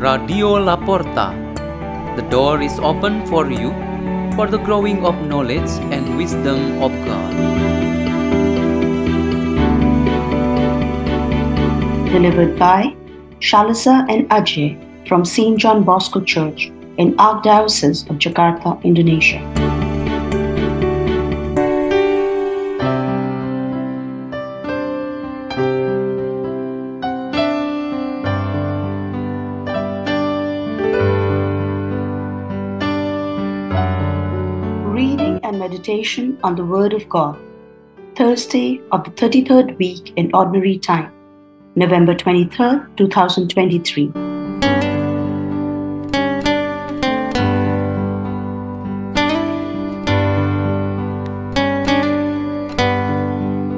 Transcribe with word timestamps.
Radio 0.00 0.58
La 0.58 0.76
Porta. 0.76 1.26
The 2.16 2.22
door 2.30 2.62
is 2.62 2.78
open 2.78 3.26
for 3.26 3.50
you 3.50 3.70
for 4.34 4.46
the 4.46 4.56
growing 4.56 5.04
of 5.04 5.14
knowledge 5.26 5.70
and 5.92 6.16
wisdom 6.16 6.82
of 6.82 6.90
God. 7.04 7.50
delivered 12.10 12.58
by 12.58 12.94
Shalaza 13.40 14.04
and 14.10 14.28
Ajay 14.30 14.76
from 15.06 15.24
St. 15.24 15.56
John 15.58 15.84
Bosco 15.84 16.20
Church 16.20 16.72
in 16.98 17.14
Archdiocese 17.16 18.08
of 18.10 18.16
Jakarta, 18.16 18.82
Indonesia. 18.82 19.69
Meditation 35.80 36.38
on 36.44 36.56
the 36.56 36.64
Word 36.64 36.92
of 36.92 37.08
God. 37.08 37.38
Thursday 38.14 38.80
of 38.92 39.02
the 39.04 39.10
33rd 39.12 39.78
week 39.78 40.12
in 40.16 40.30
Ordinary 40.34 40.78
Time. 40.78 41.10
November 41.74 42.14
23rd, 42.14 42.96
2023. 42.98 44.12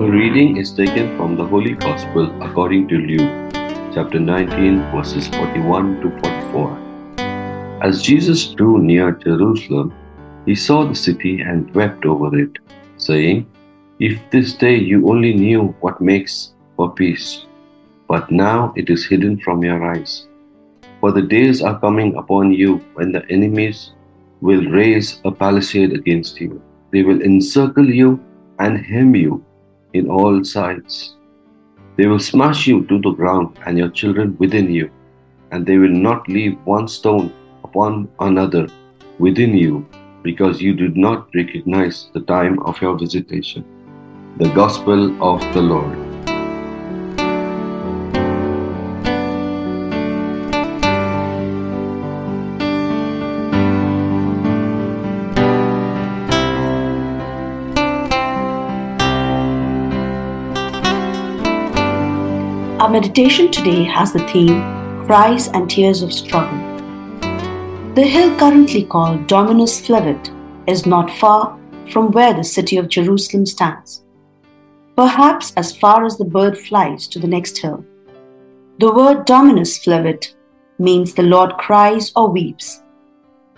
A 0.00 0.10
reading 0.10 0.56
is 0.56 0.72
taken 0.72 1.16
from 1.16 1.36
the 1.36 1.46
Holy 1.46 1.74
Gospel 1.74 2.34
according 2.42 2.88
to 2.88 2.96
Luke, 2.96 3.54
chapter 3.94 4.18
19, 4.18 4.90
verses 4.90 5.28
41 5.28 6.00
to 6.00 6.10
44. 6.20 6.78
As 7.80 8.02
Jesus 8.02 8.48
drew 8.48 8.78
near 8.82 9.12
Jerusalem, 9.12 9.92
he 10.46 10.54
saw 10.54 10.84
the 10.84 10.94
city 10.94 11.40
and 11.40 11.72
wept 11.74 12.04
over 12.04 12.36
it, 12.38 12.58
saying, 12.96 13.46
If 13.98 14.18
this 14.30 14.54
day 14.54 14.76
you 14.76 15.08
only 15.08 15.34
knew 15.34 15.74
what 15.80 16.00
makes 16.00 16.52
for 16.76 16.92
peace, 16.92 17.46
but 18.08 18.30
now 18.30 18.72
it 18.76 18.90
is 18.90 19.06
hidden 19.06 19.40
from 19.40 19.62
your 19.62 19.82
eyes. 19.82 20.26
For 21.00 21.12
the 21.12 21.22
days 21.22 21.62
are 21.62 21.80
coming 21.80 22.16
upon 22.16 22.52
you 22.52 22.76
when 22.94 23.12
the 23.12 23.24
enemies 23.28 23.92
will 24.40 24.64
raise 24.70 25.20
a 25.24 25.30
palisade 25.30 25.92
against 25.92 26.40
you. 26.40 26.60
They 26.90 27.02
will 27.02 27.22
encircle 27.22 27.88
you 27.88 28.20
and 28.58 28.78
hem 28.78 29.14
you 29.14 29.44
in 29.94 30.08
all 30.08 30.44
sides. 30.44 31.16
They 31.96 32.06
will 32.06 32.18
smash 32.18 32.66
you 32.66 32.84
to 32.86 33.00
the 33.00 33.10
ground 33.10 33.58
and 33.66 33.78
your 33.78 33.90
children 33.90 34.36
within 34.38 34.70
you, 34.70 34.90
and 35.50 35.66
they 35.66 35.78
will 35.78 35.96
not 36.08 36.28
leave 36.28 36.58
one 36.64 36.88
stone 36.88 37.32
upon 37.64 38.08
another 38.20 38.66
within 39.18 39.56
you, 39.56 39.86
because 40.22 40.62
you 40.62 40.74
did 40.74 40.96
not 40.96 41.28
recognize 41.34 42.08
the 42.14 42.20
time 42.20 42.58
of 42.60 42.80
your 42.80 42.98
visitation. 42.98 43.64
The 44.38 44.48
Gospel 44.50 45.22
of 45.22 45.40
the 45.54 45.60
Lord. 45.60 45.98
Our 62.80 62.90
meditation 62.90 63.50
today 63.50 63.84
has 63.84 64.12
the 64.12 64.26
theme 64.28 64.60
Cries 65.06 65.48
and 65.48 65.70
Tears 65.70 66.02
of 66.02 66.12
Struggle. 66.12 66.61
The 67.94 68.04
hill 68.04 68.34
currently 68.38 68.84
called 68.84 69.26
Dominus 69.26 69.78
Flevit 69.78 70.30
is 70.66 70.86
not 70.86 71.10
far 71.10 71.58
from 71.90 72.10
where 72.10 72.32
the 72.32 72.42
city 72.42 72.78
of 72.78 72.88
Jerusalem 72.88 73.44
stands, 73.44 74.02
perhaps 74.96 75.52
as 75.58 75.76
far 75.76 76.06
as 76.06 76.16
the 76.16 76.24
bird 76.24 76.56
flies 76.56 77.06
to 77.08 77.18
the 77.18 77.28
next 77.28 77.58
hill. 77.58 77.84
The 78.78 78.90
word 78.90 79.26
Dominus 79.26 79.78
Flevit 79.78 80.34
means 80.78 81.12
the 81.12 81.22
Lord 81.22 81.58
cries 81.58 82.10
or 82.16 82.30
weeps, 82.30 82.82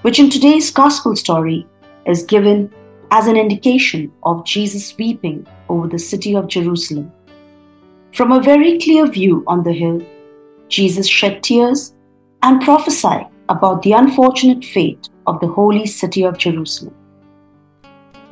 which 0.03 0.19
in 0.19 0.31
today's 0.31 0.69
gospel 0.73 1.15
story 1.15 1.65
is 2.05 2.25
given 2.25 2.75
as 3.13 3.29
an 3.29 3.37
indication 3.37 4.11
of 4.25 4.45
Jesus 4.45 4.99
weeping 4.99 5.47
over 5.69 5.87
the 5.87 6.01
city 6.01 6.35
of 6.35 6.49
Jerusalem. 6.49 7.13
From 8.13 8.33
a 8.33 8.43
very 8.43 8.81
clear 8.81 9.07
view 9.07 9.45
on 9.47 9.63
the 9.63 9.73
hill, 9.73 10.05
Jesus 10.67 11.07
shed 11.07 11.45
tears 11.45 11.95
and 12.43 12.61
prophesied 12.61 13.29
about 13.49 13.83
the 13.83 13.93
unfortunate 13.93 14.65
fate 14.65 15.09
of 15.27 15.41
the 15.41 15.47
holy 15.47 15.87
city 15.87 16.25
of 16.25 16.39
Jerusalem. 16.39 16.95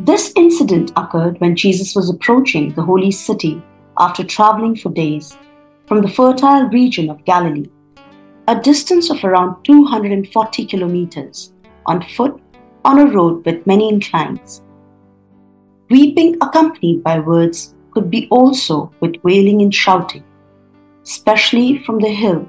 This 0.01 0.33
incident 0.37 0.93
occurred 0.97 1.41
when 1.41 1.55
Jesus 1.55 1.95
was 1.95 2.11
approaching 2.11 2.73
the 2.75 2.83
holy 2.83 3.11
city 3.11 3.63
after 3.99 4.25
traveling 4.25 4.77
for 4.77 4.91
days 4.91 5.37
from 5.87 6.03
the 6.03 6.09
fertile 6.09 6.65
region 6.69 7.11
of 7.11 7.25
Galilee, 7.25 7.71
a 8.49 8.59
distance 8.59 9.11
of 9.11 9.23
around 9.23 9.63
240 9.65 10.67
kilometers 10.67 11.53
on 11.87 12.03
foot 12.03 12.41
on 12.85 12.99
a 12.99 13.07
road 13.07 13.45
with 13.45 13.67
many 13.67 13.89
inclines. 13.89 14.63
Weeping 15.91 16.37
accompanied 16.41 17.03
by 17.03 17.19
words 17.19 17.75
could 17.93 18.11
be 18.11 18.27
also 18.31 18.91
with 19.01 19.23
wailing 19.23 19.61
and 19.63 19.75
shouting, 19.75 20.25
especially 21.03 21.85
from 21.85 21.99
the 22.01 22.09
hill, 22.09 22.49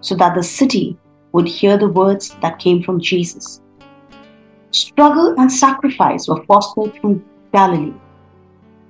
so 0.00 0.16
that 0.16 0.34
the 0.34 0.42
city 0.42 0.98
would 1.32 1.48
hear 1.48 1.78
the 1.78 1.88
words 1.88 2.36
that 2.42 2.58
came 2.58 2.82
from 2.82 3.00
Jesus. 3.00 3.60
Struggle 4.72 5.34
and 5.38 5.50
sacrifice 5.50 6.28
were 6.28 6.44
fostered 6.44 6.92
from 7.00 7.24
Galilee, 7.52 7.94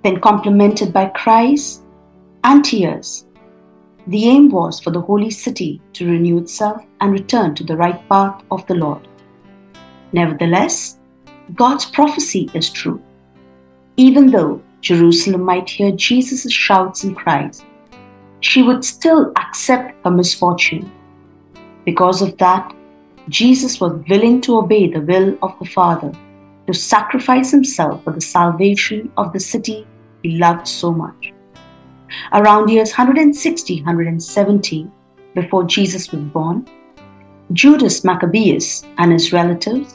then 0.05 0.21
complemented 0.21 0.93
by 0.93 1.07
cries 1.07 1.83
and 2.45 2.65
tears. 2.65 3.27
The 4.07 4.29
aim 4.29 4.51
was 4.51 4.81
for 4.81 4.91
the 4.91 5.01
holy 5.01 5.31
city 5.31 5.81
to 5.93 6.11
renew 6.11 6.39
itself 6.39 6.83
and 7.01 7.13
return 7.13 7.55
to 7.55 7.65
the 7.65 7.77
right 7.77 8.07
path 8.09 8.43
of 8.51 8.67
the 8.67 8.75
Lord. 8.75 9.07
Nevertheless, 10.13 10.99
God's 11.55 11.85
prophecy 11.85 12.51
is 12.55 12.71
true. 12.71 13.03
Even 13.97 14.31
though 14.31 14.63
Jerusalem 14.81 15.43
might 15.43 15.69
hear 15.69 15.93
Jesus' 15.93 16.53
shouts 16.53 17.05
and 17.05 17.17
cries, 17.17 17.65
she 18.41 18.63
would 18.63 18.85
still 18.85 19.33
accept 19.37 19.95
her 20.05 20.11
misfortune. 20.11 20.91
Because 21.85 22.23
of 22.23 22.37
that, 22.39 22.75
Jesus 23.29 23.81
was 23.81 24.03
willing 24.09 24.41
to 24.43 24.59
obey 24.59 24.89
the 24.89 25.01
will 25.01 25.39
of 25.43 25.59
the 25.59 25.65
Father 25.67 26.13
to 26.67 26.75
sacrifice 26.75 27.51
himself 27.51 28.03
for 28.05 28.13
the 28.13 28.21
salvation 28.21 29.11
of 29.17 29.33
the 29.33 29.41
city 29.41 29.87
he 30.23 30.39
loved 30.39 30.67
so 30.67 30.93
much. 30.93 31.33
Around 32.33 32.69
years 32.69 32.91
160 32.91 33.77
170 33.77 34.91
before 35.35 35.65
Jesus 35.65 36.11
was 36.13 36.23
born, 36.23 36.67
Judas 37.53 38.05
Maccabeus 38.05 38.85
and 38.99 39.13
his 39.13 39.33
relatives 39.33 39.95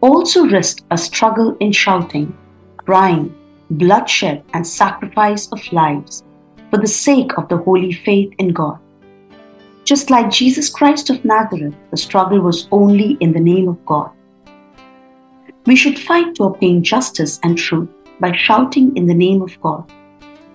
also 0.00 0.46
risked 0.46 0.84
a 0.90 0.98
struggle 0.98 1.56
in 1.60 1.72
shouting, 1.72 2.36
crying, 2.78 3.34
bloodshed, 3.70 4.44
and 4.54 4.66
sacrifice 4.66 5.50
of 5.52 5.72
lives 5.72 6.24
for 6.70 6.78
the 6.78 6.86
sake 6.86 7.36
of 7.36 7.48
the 7.48 7.56
holy 7.56 7.92
faith 7.92 8.32
in 8.38 8.52
God. 8.52 8.78
Just 9.86 10.10
like 10.10 10.30
Jesus 10.30 10.68
Christ 10.68 11.10
of 11.10 11.24
Nazareth, 11.24 11.76
the 11.92 11.96
struggle 11.96 12.40
was 12.40 12.66
only 12.72 13.16
in 13.20 13.32
the 13.32 13.38
name 13.38 13.68
of 13.68 13.86
God. 13.86 14.10
We 15.64 15.76
should 15.76 15.96
fight 15.96 16.34
to 16.34 16.42
obtain 16.42 16.82
justice 16.82 17.38
and 17.44 17.56
truth 17.56 17.88
by 18.18 18.32
shouting 18.32 18.96
in 18.96 19.06
the 19.06 19.14
name 19.14 19.42
of 19.42 19.60
God, 19.60 19.88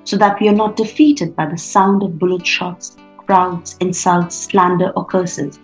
so 0.03 0.18
that 0.18 0.38
we 0.41 0.50
are 0.50 0.53
not 0.53 0.75
defeated 0.75 1.34
by 1.34 1.46
the 1.46 1.58
sound 1.58 2.03
of 2.03 2.20
bullet 2.20 2.46
shots, 2.46 2.97
crowds, 3.26 3.78
insults, 3.79 4.35
slander, 4.35 4.91
or 4.97 5.05
curses, 5.05 5.61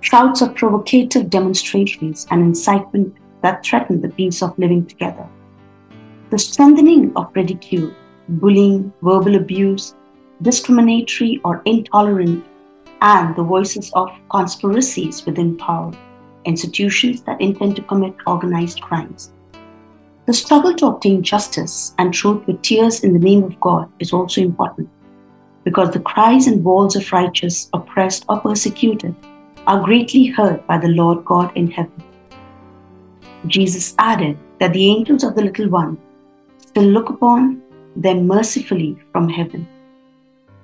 shouts 0.00 0.42
of 0.42 0.54
provocative 0.54 1.30
demonstrations 1.30 2.26
and 2.30 2.42
incitement 2.42 3.16
that 3.40 3.64
threaten 3.64 4.02
the 4.02 4.10
peace 4.10 4.42
of 4.42 4.58
living 4.58 4.84
together. 4.84 5.26
The 6.28 6.38
strengthening 6.38 7.16
of 7.16 7.34
ridicule, 7.34 7.94
bullying, 8.28 8.92
verbal 9.00 9.36
abuse, 9.36 9.94
discriminatory 10.42 11.40
or 11.46 11.62
intolerant, 11.64 12.44
and 13.04 13.36
the 13.36 13.42
voices 13.42 13.92
of 13.92 14.10
conspiracies 14.30 15.26
within 15.26 15.58
power, 15.58 15.92
institutions 16.46 17.20
that 17.22 17.38
intend 17.38 17.76
to 17.76 17.82
commit 17.82 18.14
organized 18.26 18.80
crimes. 18.80 19.30
The 20.24 20.32
struggle 20.32 20.74
to 20.76 20.86
obtain 20.86 21.22
justice 21.22 21.94
and 21.98 22.14
truth 22.14 22.46
with 22.46 22.62
tears 22.62 23.04
in 23.04 23.12
the 23.12 23.18
name 23.18 23.44
of 23.44 23.60
God 23.60 23.92
is 23.98 24.14
also 24.14 24.40
important 24.40 24.88
because 25.64 25.90
the 25.90 26.00
cries 26.00 26.46
and 26.46 26.64
walls 26.64 26.96
of 26.96 27.12
righteous, 27.12 27.68
oppressed, 27.74 28.24
or 28.30 28.40
persecuted 28.40 29.14
are 29.66 29.84
greatly 29.84 30.26
heard 30.26 30.66
by 30.66 30.78
the 30.78 30.88
Lord 30.88 31.26
God 31.26 31.54
in 31.54 31.70
heaven. 31.70 32.02
Jesus 33.48 33.94
added 33.98 34.38
that 34.60 34.72
the 34.72 34.88
angels 34.88 35.24
of 35.24 35.34
the 35.34 35.42
little 35.42 35.68
one 35.68 35.98
still 36.56 36.84
look 36.84 37.10
upon 37.10 37.62
them 37.96 38.26
mercifully 38.26 38.98
from 39.12 39.28
heaven. 39.28 39.68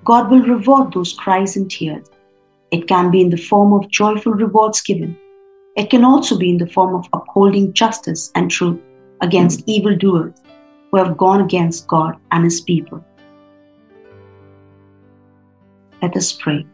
God 0.04 0.30
will 0.30 0.42
reward 0.42 0.94
those 0.94 1.12
cries 1.12 1.56
and 1.56 1.70
tears, 1.70 2.06
It 2.70 2.86
can 2.86 3.10
be 3.10 3.20
in 3.20 3.30
the 3.30 3.36
form 3.36 3.72
of 3.72 3.90
joyful 3.90 4.32
rewards 4.32 4.80
given. 4.80 5.16
It 5.76 5.90
can 5.90 6.04
also 6.04 6.38
be 6.38 6.50
in 6.50 6.58
the 6.58 6.68
form 6.68 6.94
of 6.94 7.06
upholding 7.12 7.72
justice 7.72 8.30
and 8.34 8.50
truth 8.50 8.78
against 9.20 9.60
hmm. 9.60 9.70
evildoers 9.70 10.34
who 10.90 10.98
have 10.98 11.16
gone 11.16 11.40
against 11.40 11.88
God 11.88 12.16
and 12.30 12.44
His 12.44 12.60
people. 12.60 13.04
Let 16.02 16.16
us 16.16 16.32
pray. 16.32 16.64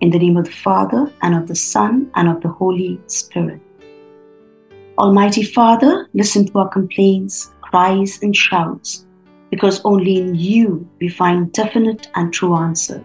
In 0.00 0.10
the 0.10 0.18
name 0.18 0.36
of 0.36 0.46
the 0.46 0.50
Father, 0.50 1.12
and 1.22 1.34
of 1.34 1.46
the 1.46 1.54
Son, 1.54 2.10
and 2.16 2.28
of 2.28 2.40
the 2.40 2.48
Holy 2.48 3.00
Spirit. 3.06 3.60
Almighty 4.98 5.42
Father, 5.42 6.08
listen 6.12 6.46
to 6.46 6.58
our 6.58 6.68
complaints, 6.68 7.52
cries, 7.60 8.18
and 8.20 8.34
shouts, 8.34 9.06
because 9.50 9.80
only 9.84 10.18
in 10.18 10.34
you 10.34 10.88
we 11.00 11.08
find 11.08 11.52
definite 11.52 12.08
and 12.14 12.32
true 12.32 12.56
answer. 12.56 13.04